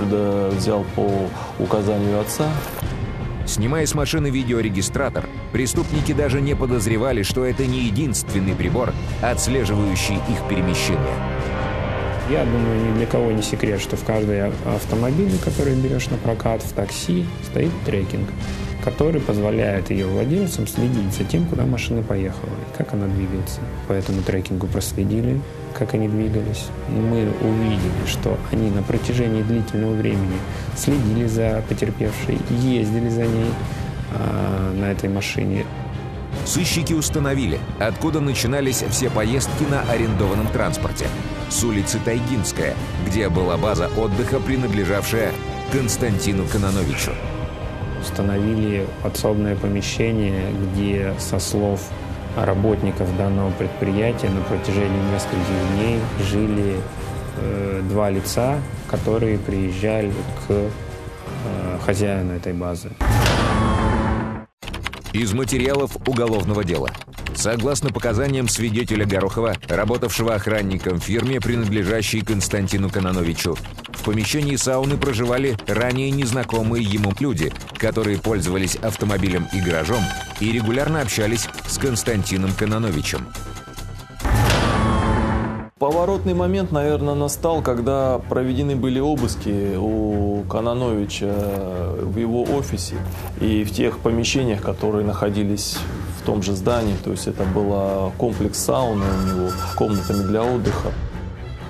взял 0.50 0.84
по 0.96 1.08
указанию 1.60 2.20
отца. 2.20 2.48
Снимая 3.46 3.86
с 3.86 3.94
машины 3.94 4.30
видеорегистратор, 4.30 5.28
преступники 5.52 6.12
даже 6.12 6.40
не 6.40 6.54
подозревали, 6.54 7.22
что 7.22 7.44
это 7.44 7.66
не 7.66 7.84
единственный 7.84 8.54
прибор, 8.54 8.92
отслеживающий 9.20 10.16
их 10.16 10.48
перемещение. 10.48 11.31
Я 12.32 12.46
думаю, 12.46 12.90
ни 12.90 12.96
для 12.96 13.04
кого 13.04 13.30
не 13.30 13.42
секрет, 13.42 13.78
что 13.78 13.96
в 13.96 14.04
каждой 14.04 14.46
автомобиле, 14.64 15.36
который 15.44 15.74
берешь 15.74 16.08
на 16.08 16.16
прокат, 16.16 16.62
в 16.62 16.72
такси, 16.72 17.26
стоит 17.44 17.72
трекинг 17.84 18.26
который 18.82 19.20
позволяет 19.20 19.90
ее 19.90 20.06
владельцам 20.06 20.66
следить 20.66 21.12
за 21.12 21.22
тем, 21.22 21.46
куда 21.46 21.64
машина 21.64 22.02
поехала 22.02 22.50
и 22.50 22.76
как 22.76 22.94
она 22.94 23.06
двигается. 23.06 23.60
По 23.86 23.92
этому 23.92 24.22
трекингу 24.22 24.66
проследили, 24.66 25.40
как 25.72 25.94
они 25.94 26.08
двигались. 26.08 26.66
Мы 26.88 27.28
увидели, 27.42 28.06
что 28.06 28.36
они 28.50 28.70
на 28.70 28.82
протяжении 28.82 29.42
длительного 29.42 29.94
времени 29.94 30.36
следили 30.76 31.26
за 31.26 31.62
потерпевшей, 31.68 32.40
ездили 32.50 33.08
за 33.08 33.22
ней 33.22 33.50
э, 34.14 34.72
на 34.80 34.90
этой 34.90 35.08
машине. 35.08 35.64
Сыщики 36.44 36.92
установили, 36.92 37.60
откуда 37.78 38.20
начинались 38.20 38.84
все 38.90 39.10
поездки 39.10 39.62
на 39.70 39.82
арендованном 39.82 40.48
транспорте. 40.48 41.06
С 41.48 41.62
улицы 41.64 41.98
Тайгинская, 42.04 42.74
где 43.06 43.28
была 43.28 43.56
база 43.56 43.88
отдыха, 43.96 44.40
принадлежавшая 44.40 45.32
Константину 45.72 46.44
Кононовичу 46.46 47.12
установили 48.02 48.86
подсобное 49.02 49.56
помещение, 49.56 50.52
где 50.52 51.14
со 51.18 51.38
слов 51.38 51.80
работников 52.36 53.16
данного 53.16 53.50
предприятия 53.52 54.28
на 54.28 54.42
протяжении 54.42 55.00
нескольких 55.12 55.76
дней 55.76 56.00
жили 56.30 56.76
э, 57.38 57.82
два 57.88 58.10
лица, 58.10 58.58
которые 58.90 59.38
приезжали 59.38 60.12
к 60.46 60.50
э, 60.50 60.68
хозяину 61.84 62.34
этой 62.34 62.52
базы. 62.52 62.90
Из 65.12 65.34
материалов 65.34 65.96
уголовного 66.06 66.64
дела. 66.64 66.90
Согласно 67.34 67.90
показаниям 67.90 68.48
свидетеля 68.48 69.04
Горохова, 69.04 69.56
работавшего 69.68 70.34
охранником 70.34 70.98
в 70.98 71.04
фирме, 71.04 71.38
принадлежащей 71.38 72.22
Константину 72.22 72.88
Кононовичу, 72.88 73.58
в 73.88 74.04
помещении 74.04 74.56
сауны 74.56 74.96
проживали 74.96 75.56
ранее 75.66 76.10
незнакомые 76.10 76.82
ему 76.82 77.12
люди, 77.20 77.52
которые 77.76 78.18
пользовались 78.18 78.76
автомобилем 78.76 79.46
и 79.52 79.60
гаражом 79.60 80.02
и 80.40 80.50
регулярно 80.50 81.02
общались 81.02 81.46
с 81.66 81.76
Константином 81.76 82.52
Кононовичем. 82.52 83.26
Поворотный 85.82 86.32
момент, 86.32 86.70
наверное, 86.70 87.16
настал, 87.16 87.60
когда 87.60 88.20
проведены 88.28 88.76
были 88.76 89.00
обыски 89.00 89.74
у 89.76 90.44
Кононовича 90.48 91.34
в 91.96 92.16
его 92.16 92.44
офисе 92.44 92.94
и 93.40 93.64
в 93.64 93.72
тех 93.72 93.98
помещениях, 93.98 94.62
которые 94.62 95.04
находились 95.04 95.78
в 96.20 96.24
том 96.24 96.40
же 96.40 96.54
здании. 96.54 96.94
То 97.02 97.10
есть 97.10 97.26
это 97.26 97.42
был 97.42 98.12
комплекс 98.16 98.60
сауны 98.60 99.04
у 99.04 99.26
него, 99.26 99.50
комнатами 99.74 100.22
для 100.22 100.44
отдыха. 100.44 100.92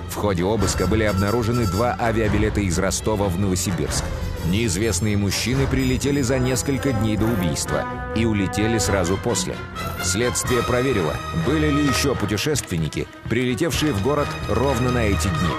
В 0.09 0.15
ходе 0.15 0.43
обыска 0.43 0.85
были 0.85 1.05
обнаружены 1.05 1.65
два 1.65 1.97
авиабилета 1.99 2.61
из 2.61 2.77
Ростова 2.77 3.29
в 3.29 3.39
Новосибирск. 3.39 4.03
Неизвестные 4.45 5.15
мужчины 5.15 5.65
прилетели 5.67 6.21
за 6.21 6.37
несколько 6.37 6.91
дней 6.91 7.15
до 7.15 7.25
убийства 7.25 7.85
и 8.15 8.25
улетели 8.25 8.77
сразу 8.77 9.17
после. 9.17 9.55
Следствие 10.03 10.61
проверило, 10.63 11.15
были 11.45 11.67
ли 11.69 11.85
еще 11.85 12.13
путешественники, 12.13 13.07
прилетевшие 13.29 13.93
в 13.93 14.03
город 14.03 14.27
ровно 14.49 14.91
на 14.91 15.05
эти 15.05 15.27
дни. 15.27 15.53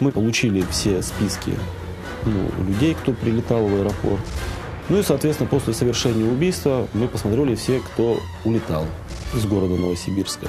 Мы 0.00 0.12
получили 0.12 0.62
все 0.70 1.02
списки 1.02 1.54
ну, 2.26 2.50
людей, 2.66 2.94
кто 2.94 3.12
прилетал 3.12 3.66
в 3.66 3.74
аэропорт. 3.74 4.20
Ну 4.90 4.98
и, 4.98 5.02
соответственно, 5.02 5.48
после 5.48 5.72
совершения 5.72 6.30
убийства 6.30 6.86
мы 6.92 7.08
посмотрели 7.08 7.54
все, 7.54 7.80
кто 7.80 8.20
улетал 8.44 8.86
из 9.34 9.46
города 9.46 9.76
Новосибирска. 9.76 10.48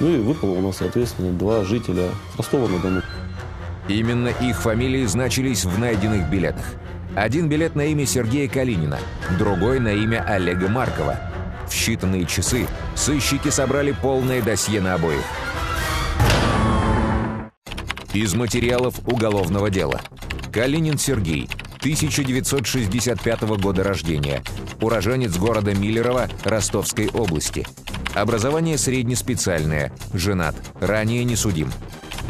Ну 0.00 0.08
и 0.08 0.18
выпало 0.18 0.52
у 0.52 0.60
нас, 0.62 0.78
соответственно, 0.78 1.32
два 1.32 1.62
жителя 1.62 2.08
Ростова-на-Дону. 2.38 3.02
Именно 3.88 4.28
их 4.28 4.60
фамилии 4.60 5.04
значились 5.04 5.64
в 5.64 5.78
найденных 5.78 6.28
билетах. 6.30 6.64
Один 7.16 7.48
билет 7.48 7.74
на 7.74 7.86
имя 7.86 8.06
Сергея 8.06 8.48
Калинина, 8.48 8.98
другой 9.38 9.80
на 9.80 9.88
имя 9.88 10.22
Олега 10.24 10.68
Маркова. 10.68 11.18
В 11.66 11.72
считанные 11.72 12.26
часы 12.26 12.68
сыщики 12.94 13.48
собрали 13.48 13.90
полное 13.90 14.40
досье 14.42 14.80
на 14.80 14.94
обоих. 14.94 15.24
Из 18.12 18.34
материалов 18.34 19.00
уголовного 19.06 19.70
дела. 19.70 20.00
Калинин 20.52 20.98
Сергей, 20.98 21.48
1965 21.80 23.42
года 23.60 23.82
рождения, 23.82 24.42
уроженец 24.80 25.36
города 25.36 25.74
Миллерово 25.74 26.28
Ростовской 26.44 27.08
области– 27.08 27.66
Образование 28.16 28.78
среднеспециальное. 28.78 29.92
Женат. 30.14 30.54
Ранее 30.80 31.22
не 31.24 31.36
судим. 31.36 31.70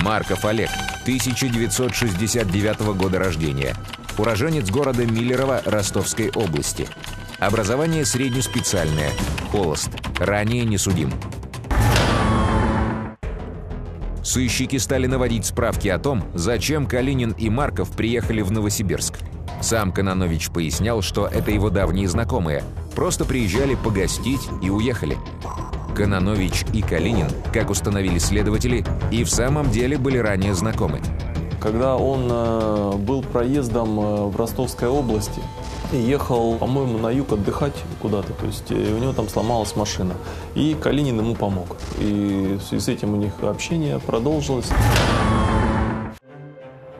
Марков 0.01 0.45
Олег. 0.45 0.69
1969 1.03 2.81
года 2.97 3.21
рождения. 3.21 3.77
Уроженец 4.19 4.71
города 4.71 5.05
Миллерово 5.05 5.61
Ростовской 5.65 6.31
области. 6.35 6.89
Образование 7.39 8.05
среднеспециальное. 8.07 9.11
Холост. 9.53 9.91
Ранее 10.19 10.65
не 10.65 10.79
судим. 10.79 11.13
Сыщики 14.23 14.77
стали 14.79 15.07
наводить 15.07 15.47
справки 15.47 15.89
о 15.89 15.99
том, 15.99 16.25
зачем 16.35 16.87
Калинин 16.87 17.33
и 17.33 17.51
Марков 17.51 17.91
приехали 17.91 18.41
в 18.41 18.51
Новосибирск. 18.51 19.15
Сам 19.61 19.93
Кононович 19.93 20.51
пояснял, 20.51 21.03
что 21.03 21.27
это 21.27 21.51
его 21.51 21.71
давние 21.71 22.09
знакомые. 22.09 22.65
Просто 22.95 23.25
приезжали 23.25 23.75
погостить 23.75 24.49
и 24.63 24.71
уехали. 24.71 25.17
Кононович 25.95 26.65
и 26.73 26.83
Калинин, 26.83 27.29
как 27.53 27.71
установили 27.71 28.19
следователи, 28.19 28.85
и 29.11 29.25
в 29.25 29.31
самом 29.31 29.71
деле 29.71 29.97
были 29.97 30.19
ранее 30.19 30.55
знакомы. 30.55 31.01
Когда 31.67 31.97
он 31.97 32.29
э, 32.31 32.93
был 32.97 33.23
проездом 33.23 33.99
э, 33.99 34.27
в 34.27 34.37
Ростовской 34.37 34.87
области, 34.87 35.43
и 35.93 35.97
ехал, 35.97 36.55
по-моему, 36.59 36.97
на 36.99 37.11
юг 37.11 37.33
отдыхать 37.33 37.75
куда-то, 38.01 38.33
то 38.35 38.47
есть 38.47 38.71
э, 38.71 38.95
у 38.95 38.99
него 38.99 39.13
там 39.13 39.29
сломалась 39.29 39.75
машина. 39.75 40.15
И 40.55 40.77
Калинин 40.81 41.19
ему 41.19 41.35
помог. 41.35 41.77
И 41.99 42.57
в 42.61 42.63
связи 42.63 42.85
с 42.85 42.87
этим 42.89 43.15
у 43.15 43.17
них 43.17 43.33
общение 43.43 43.99
продолжилось. 43.99 44.69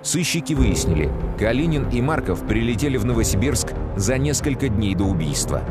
Сыщики 0.03 0.55
выяснили, 0.55 1.13
Калинин 1.39 1.89
и 1.91 2.01
Марков 2.01 2.45
прилетели 2.45 2.97
в 2.97 3.05
Новосибирск 3.05 3.69
за 3.95 4.19
несколько 4.19 4.69
дней 4.69 4.97
до 4.97 5.05
убийства. 5.05 5.63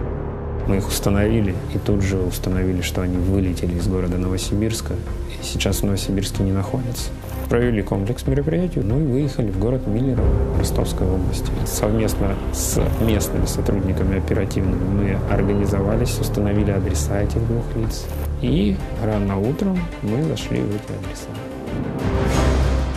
Мы 0.69 0.77
их 0.77 0.87
установили 0.87 1.53
и 1.73 1.79
тут 1.79 2.01
же 2.01 2.17
установили, 2.17 2.79
что 2.79 3.01
они 3.01 3.17
вылетели 3.17 3.77
из 3.77 3.89
города 3.89 4.17
Новосибирска 4.17 4.93
и 4.93 5.43
сейчас 5.43 5.81
в 5.81 5.83
Новосибирске 5.83 6.43
не 6.43 6.53
находятся. 6.53 7.09
Провели 7.49 7.83
комплекс 7.83 8.25
мероприятий, 8.25 8.79
ну 8.79 8.99
и 8.99 9.03
выехали 9.03 9.51
в 9.51 9.59
город 9.59 9.85
Миллерово 9.85 10.57
Ростовской 10.57 11.07
области. 11.07 11.51
Совместно 11.65 12.35
с 12.53 12.81
местными 13.01 13.45
сотрудниками 13.45 14.17
оперативными 14.17 14.83
мы 14.83 15.33
организовались, 15.33 16.17
установили 16.19 16.71
адреса 16.71 17.21
этих 17.21 17.45
двух 17.47 17.63
лиц. 17.75 18.05
И 18.41 18.75
рано 19.03 19.39
утром 19.39 19.77
мы 20.01 20.23
зашли 20.23 20.61
в 20.61 20.69
эти 20.69 20.91
адреса. 21.05 21.29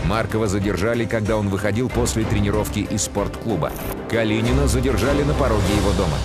Маркова 0.06 0.46
задержали, 0.46 1.04
когда 1.04 1.36
он 1.36 1.48
выходил 1.48 1.90
после 1.90 2.24
тренировки 2.24 2.78
из 2.78 3.02
спортклуба. 3.02 3.70
Калинина 4.10 4.66
задержали 4.66 5.22
на 5.22 5.34
пороге 5.34 5.74
его 5.76 5.92
дома. 5.92 6.16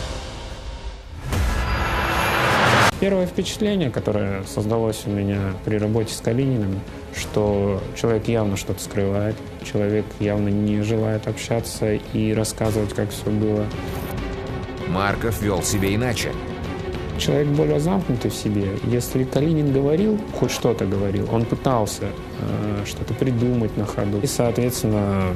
Первое 3.03 3.25
впечатление, 3.25 3.89
которое 3.89 4.45
создалось 4.45 5.03
у 5.07 5.10
меня 5.10 5.38
при 5.65 5.75
работе 5.75 6.13
с 6.13 6.22
Калининым, 6.22 6.79
что 7.13 7.83
человек 7.98 8.29
явно 8.29 8.55
что-то 8.55 8.81
скрывает, 8.81 9.36
человек 9.69 10.05
явно 10.22 10.48
не 10.48 10.81
желает 10.83 11.27
общаться 11.27 11.95
и 11.95 12.33
рассказывать, 12.33 12.93
как 12.93 13.10
все 13.10 13.29
было. 13.29 13.65
Марков 14.88 15.41
вел 15.41 15.62
себя 15.63 15.93
иначе. 15.93 16.31
Человек 17.17 17.50
более 17.50 17.81
замкнутый 17.81 18.31
в 18.31 18.36
себе. 18.36 18.69
Если 18.86 19.25
Калинин 19.25 19.74
говорил, 19.74 20.17
хоть 20.39 20.51
что-то 20.51 20.86
говорил, 20.86 21.27
он 21.29 21.43
пытался 21.43 22.03
э, 22.05 22.86
что-то 22.86 23.13
придумать 23.15 23.75
на 23.75 23.86
ходу. 23.86 24.22
И, 24.22 24.27
соответственно, 24.27 25.36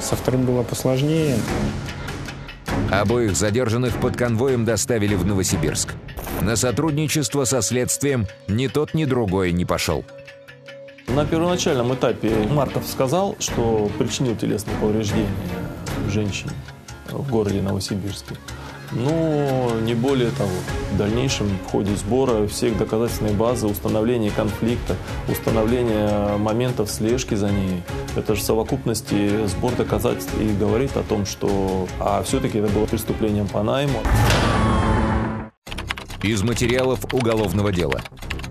со 0.00 0.16
вторым 0.16 0.46
было 0.46 0.62
посложнее. 0.62 1.36
Обоих 2.90 3.36
задержанных 3.36 3.94
под 4.00 4.16
конвоем 4.16 4.64
доставили 4.64 5.14
в 5.16 5.26
Новосибирск. 5.26 5.90
На 6.44 6.56
сотрудничество 6.56 7.44
со 7.44 7.62
следствием 7.62 8.26
ни 8.48 8.66
тот, 8.66 8.94
ни 8.94 9.04
другой 9.04 9.52
не 9.52 9.64
пошел. 9.64 10.04
На 11.06 11.24
первоначальном 11.24 11.94
этапе 11.94 12.30
Марков 12.50 12.84
сказал, 12.84 13.36
что 13.38 13.88
причинил 13.96 14.34
телесные 14.34 14.76
повреждения 14.78 15.28
женщине 16.08 16.50
в 17.08 17.30
городе 17.30 17.62
Новосибирске. 17.62 18.34
Но 18.90 19.70
не 19.82 19.94
более 19.94 20.30
того. 20.32 20.50
В 20.92 20.98
дальнейшем 20.98 21.46
в 21.64 21.70
ходе 21.70 21.94
сбора 21.94 22.48
всех 22.48 22.76
доказательной 22.76 23.34
базы, 23.34 23.68
установления 23.68 24.32
конфликта, 24.32 24.96
установления 25.28 26.36
моментов 26.38 26.90
слежки 26.90 27.36
за 27.36 27.50
ней, 27.50 27.82
это 28.16 28.34
же 28.34 28.40
в 28.40 28.44
совокупности 28.44 29.46
сбор 29.46 29.72
доказательств 29.76 30.34
и 30.40 30.52
говорит 30.52 30.96
о 30.96 31.04
том, 31.04 31.24
что 31.24 31.86
а 32.00 32.22
все-таки 32.24 32.58
это 32.58 32.68
было 32.72 32.86
преступлением 32.86 33.46
по 33.46 33.62
найму. 33.62 34.02
Из 36.22 36.40
материалов 36.44 37.00
уголовного 37.12 37.72
дела. 37.72 38.00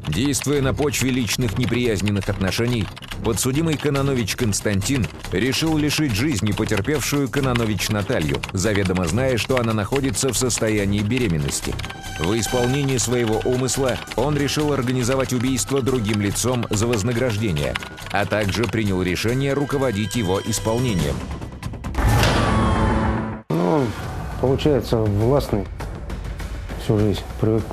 Действуя 0.05 0.62
на 0.62 0.73
почве 0.73 1.10
личных 1.10 1.57
неприязненных 1.57 2.27
отношений, 2.27 2.86
подсудимый 3.23 3.77
Кононович 3.77 4.36
Константин 4.36 5.07
решил 5.31 5.77
лишить 5.77 6.13
жизни 6.13 6.51
потерпевшую 6.51 7.29
Кононович 7.29 7.88
Наталью, 7.88 8.41
заведомо 8.51 9.05
зная, 9.05 9.38
что 9.38 9.57
она 9.57 9.71
находится 9.71 10.34
в 10.34 10.38
состоянии 10.38 10.99
беременности. 10.99 11.73
В 12.19 12.38
исполнении 12.38 12.97
своего 12.97 13.41
умысла 13.45 13.97
он 14.17 14.36
решил 14.36 14.73
организовать 14.73 15.31
убийство 15.31 15.81
другим 15.81 16.19
лицом 16.19 16.65
за 16.69 16.88
вознаграждение, 16.88 17.73
а 18.12 18.25
также 18.25 18.65
принял 18.65 19.01
решение 19.01 19.53
руководить 19.53 20.17
его 20.17 20.41
исполнением. 20.45 21.15
Ну, 23.49 23.88
получается, 24.41 24.97
властный 24.97 25.65
всю 26.91 26.99
жизнь 26.99 27.21
привык 27.39 27.63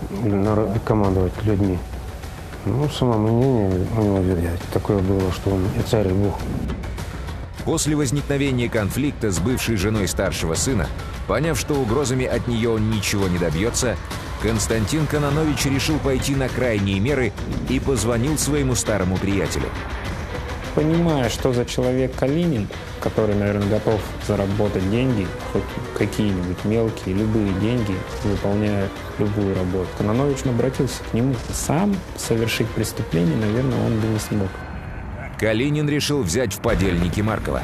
командовать 0.85 1.33
людьми. 1.43 1.79
Ну, 2.65 2.89
самомнение 2.89 3.87
у 3.97 4.03
него, 4.03 4.19
видать, 4.19 4.61
такое 4.73 4.99
было, 4.99 5.33
что 5.33 5.51
он 5.51 5.65
и 5.79 5.83
царь, 5.89 6.09
и 6.09 6.13
бог. 6.13 6.39
После 7.65 7.97
возникновения 7.97 8.69
конфликта 8.69 9.31
с 9.31 9.39
бывшей 9.39 9.77
женой 9.77 10.09
старшего 10.09 10.55
сына, 10.55 10.87
поняв, 11.27 11.59
что 11.59 11.75
угрозами 11.75 12.27
от 12.27 12.47
нее 12.47 12.71
он 12.71 12.91
ничего 12.91 13.29
не 13.29 13.39
добьется, 13.39 13.97
Константин 14.43 15.07
Кононович 15.07 15.67
решил 15.67 15.99
пойти 15.99 16.35
на 16.35 16.49
крайние 16.49 17.01
меры 17.01 17.33
и 17.69 17.81
позвонил 17.81 18.39
своему 18.39 18.75
старому 18.75 19.17
приятелю. 19.17 19.69
Понимая, 20.75 21.29
что 21.29 21.53
за 21.53 21.65
человек 21.65 22.15
Калинин, 22.15 22.69
который, 23.09 23.35
наверное, 23.35 23.69
готов 23.69 24.01
заработать 24.27 24.89
деньги, 24.91 25.27
хоть 25.53 25.63
какие-нибудь 25.97 26.63
мелкие, 26.65 27.15
любые 27.15 27.53
деньги, 27.55 27.95
выполняя 28.23 28.89
любую 29.19 29.55
работу, 29.55 29.89
Кононович 29.97 30.45
обратился 30.45 31.03
к 31.11 31.15
нему. 31.15 31.35
Сам 31.53 31.97
совершить 32.17 32.69
преступление, 32.69 33.37
наверное, 33.37 33.79
он 33.87 33.99
бы 33.99 34.07
не 34.09 34.19
смог. 34.19 34.49
Калинин 35.39 35.89
решил 35.89 36.23
взять 36.23 36.53
в 36.53 36.61
подельники 36.61 37.21
Маркова. 37.21 37.63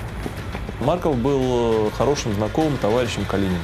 Марков 0.81 1.17
был 1.19 1.91
хорошим 1.97 2.33
знакомым, 2.35 2.79
товарищем 2.79 3.25
Калинина. 3.27 3.59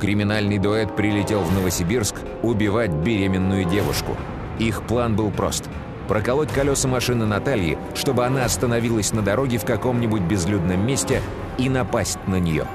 Криминальный 0.00 0.58
дуэт 0.58 0.94
прилетел 0.94 1.40
в 1.40 1.52
Новосибирск 1.52 2.16
убивать 2.42 2.90
беременную 2.90 3.64
девушку. 3.64 4.16
Их 4.58 4.82
план 4.82 5.16
был 5.16 5.30
прост– 5.30 5.64
проколоть 6.06 6.50
колеса 6.52 6.88
машины 6.88 7.26
Натальи, 7.26 7.78
чтобы 7.94 8.24
она 8.24 8.44
остановилась 8.44 9.12
на 9.12 9.22
дороге 9.22 9.58
в 9.58 9.64
каком-нибудь 9.64 10.22
безлюдном 10.22 10.86
месте 10.86 11.20
и 11.58 11.68
напасть 11.68 12.18
на 12.26 12.38
нее. 12.38 12.66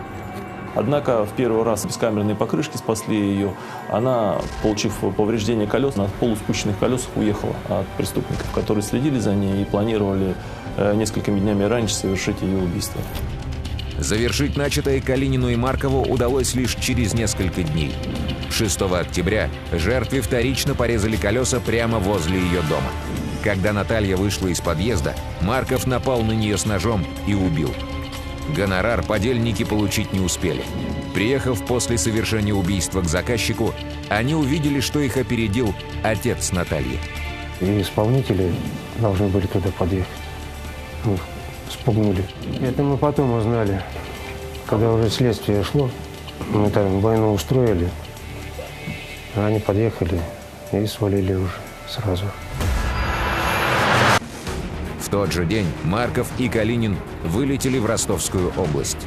Однако 0.74 1.26
в 1.26 1.34
первый 1.34 1.64
раз 1.64 1.86
бескамерные 1.86 2.36
покрышки 2.36 2.78
спасли 2.78 3.18
ее. 3.18 3.54
Она, 3.90 4.38
получив 4.62 4.94
повреждение 5.18 5.68
колес, 5.68 5.96
на 5.96 6.06
полуспущенных 6.20 6.80
колесах 6.80 7.10
уехала 7.16 7.56
от 7.68 7.88
преступников, 7.98 8.50
которые 8.54 8.84
следили 8.84 9.20
за 9.20 9.34
ней 9.34 9.62
и 9.62 9.66
планировали 9.66 10.34
э, 10.78 10.96
несколькими 10.96 11.40
днями 11.40 11.64
раньше 11.64 11.96
совершить 11.96 12.42
ее 12.42 12.58
убийство. 12.58 13.02
Завершить 13.98 14.58
начатое 14.58 15.00
Калинину 15.00 15.50
и 15.50 15.56
Маркову 15.56 16.02
удалось 16.02 16.56
лишь 16.56 16.76
через 16.76 17.14
несколько 17.14 17.64
дней. 17.64 17.94
6 18.50 18.82
октября 18.82 19.50
жертве 19.72 20.22
вторично 20.22 20.74
порезали 20.74 21.18
колеса 21.18 21.60
прямо 21.60 22.00
возле 22.00 22.40
ее 22.40 22.62
дома. 22.62 22.90
Когда 23.44 23.74
Наталья 23.74 24.18
вышла 24.18 24.48
из 24.48 24.62
подъезда, 24.62 25.16
Марков 25.42 25.88
напал 25.88 26.22
на 26.22 26.32
нее 26.32 26.58
с 26.58 26.66
ножом 26.66 27.06
и 27.26 27.34
убил. 27.34 27.74
Гонорар 28.56 29.04
подельники 29.04 29.64
получить 29.64 30.14
не 30.14 30.20
успели. 30.20 30.64
Приехав 31.14 31.66
после 31.66 31.98
совершения 31.98 32.54
убийства 32.54 33.02
к 33.02 33.06
заказчику, 33.06 33.74
они 34.10 34.36
увидели, 34.36 34.80
что 34.80 35.00
их 35.00 35.18
опередил 35.18 35.74
отец 36.04 36.52
Натальи. 36.52 37.00
И 37.62 37.82
исполнители 37.82 38.54
должны 38.98 39.28
были 39.28 39.48
туда 39.48 39.70
подъехать. 39.78 40.08
Ну, 41.06 41.18
спугнули. 41.70 42.24
Это 42.62 42.84
мы 42.84 42.98
потом 42.98 43.34
узнали. 43.34 43.82
Когда 44.68 44.92
уже 44.92 45.10
следствие 45.10 45.64
шло, 45.64 45.90
мы 46.54 46.70
там 46.70 47.00
войну 47.02 47.34
устроили, 47.34 47.90
а 49.36 49.48
они 49.48 49.60
подъехали 49.60 50.20
и 50.72 50.86
свалили 50.86 51.34
уже 51.34 51.54
сразу. 51.90 52.26
Тот 55.12 55.34
же 55.34 55.46
день 55.46 55.66
Марков 55.84 56.32
и 56.38 56.48
Калинин 56.48 56.96
вылетели 57.26 57.78
в 57.78 57.86
Ростовскую 57.86 58.54
область. 58.56 59.06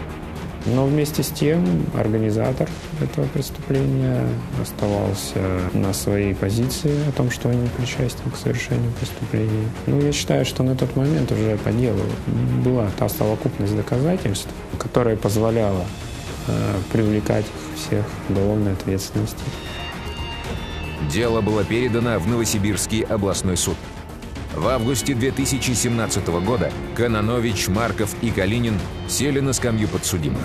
Но 0.66 0.84
вместе 0.84 1.22
с 1.22 1.28
тем 1.28 1.64
организатор 1.94 2.68
этого 3.00 3.26
преступления 3.26 4.26
оставался 4.60 5.40
на 5.72 5.94
своей 5.94 6.34
позиции 6.34 6.94
о 7.08 7.12
том, 7.12 7.30
что 7.30 7.48
они 7.48 7.68
причастны 7.78 8.30
к 8.30 8.36
совершению 8.36 8.92
преступления. 9.00 9.66
Ну, 9.86 9.98
я 10.00 10.12
считаю, 10.12 10.44
что 10.44 10.62
на 10.62 10.76
тот 10.76 10.94
момент 10.94 11.32
уже 11.32 11.56
по 11.56 11.72
делу 11.72 12.02
была 12.62 12.90
та 12.98 13.08
совокупность 13.08 13.74
доказательств, 13.74 14.50
которая 14.78 15.16
позволяла 15.16 15.84
э, 16.48 16.74
привлекать 16.92 17.46
их 17.46 17.78
всех 17.78 18.04
к 18.04 18.30
уголовной 18.30 18.72
ответственности. 18.72 19.42
Дело 21.10 21.40
было 21.40 21.64
передано 21.64 22.18
в 22.18 22.26
Новосибирский 22.26 23.02
областной 23.02 23.56
суд. 23.56 23.76
В 24.56 24.68
августе 24.68 25.14
2017 25.14 26.28
года 26.28 26.70
Кононович, 26.94 27.66
Марков 27.66 28.14
и 28.22 28.30
Калинин 28.30 28.78
сели 29.08 29.40
на 29.40 29.52
скамью 29.52 29.88
подсудимых. 29.88 30.42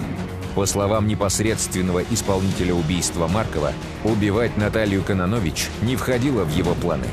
По 0.55 0.65
словам 0.65 1.07
непосредственного 1.07 2.01
исполнителя 2.09 2.73
убийства 2.73 3.27
Маркова, 3.27 3.71
убивать 4.03 4.57
Наталью 4.57 5.03
Кононович 5.03 5.67
не 5.83 5.95
входило 5.95 6.43
в 6.43 6.51
его 6.55 6.73
планы. 6.73 7.05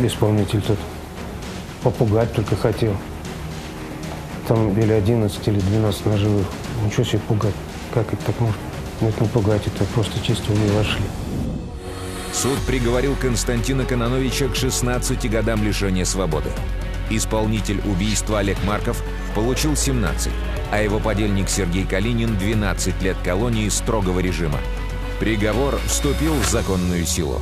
Исполнитель 0.00 0.62
тут 0.62 0.78
попугать 1.82 2.32
только 2.32 2.54
хотел. 2.54 2.96
Там 4.46 4.78
или 4.78 4.92
11, 4.92 5.48
или 5.48 5.58
12 5.58 6.06
ножевых. 6.06 6.46
Ничего 6.84 7.02
себе 7.02 7.20
пугать. 7.26 7.54
Как 7.92 8.12
это 8.12 8.24
так 8.26 8.40
можно? 8.40 8.56
Ну, 9.00 9.08
это 9.08 9.24
не 9.24 9.28
пугать, 9.28 9.66
это 9.66 9.84
просто 9.86 10.24
чисто 10.24 10.52
не 10.52 10.70
вошли. 10.70 11.02
Суд 12.34 12.58
приговорил 12.66 13.14
Константина 13.14 13.84
Кононовича 13.84 14.48
к 14.48 14.56
16 14.56 15.30
годам 15.30 15.62
лишения 15.62 16.04
свободы. 16.04 16.50
Исполнитель 17.08 17.80
убийства 17.84 18.40
Олег 18.40 18.56
Марков 18.64 19.04
получил 19.36 19.76
17, 19.76 20.32
а 20.72 20.82
его 20.82 20.98
подельник 20.98 21.48
Сергей 21.48 21.86
Калинин 21.86 22.36
12 22.36 23.00
лет 23.02 23.16
колонии 23.24 23.68
строгого 23.68 24.18
режима. 24.18 24.58
Приговор 25.20 25.78
вступил 25.86 26.34
в 26.34 26.46
законную 26.48 27.06
силу. 27.06 27.40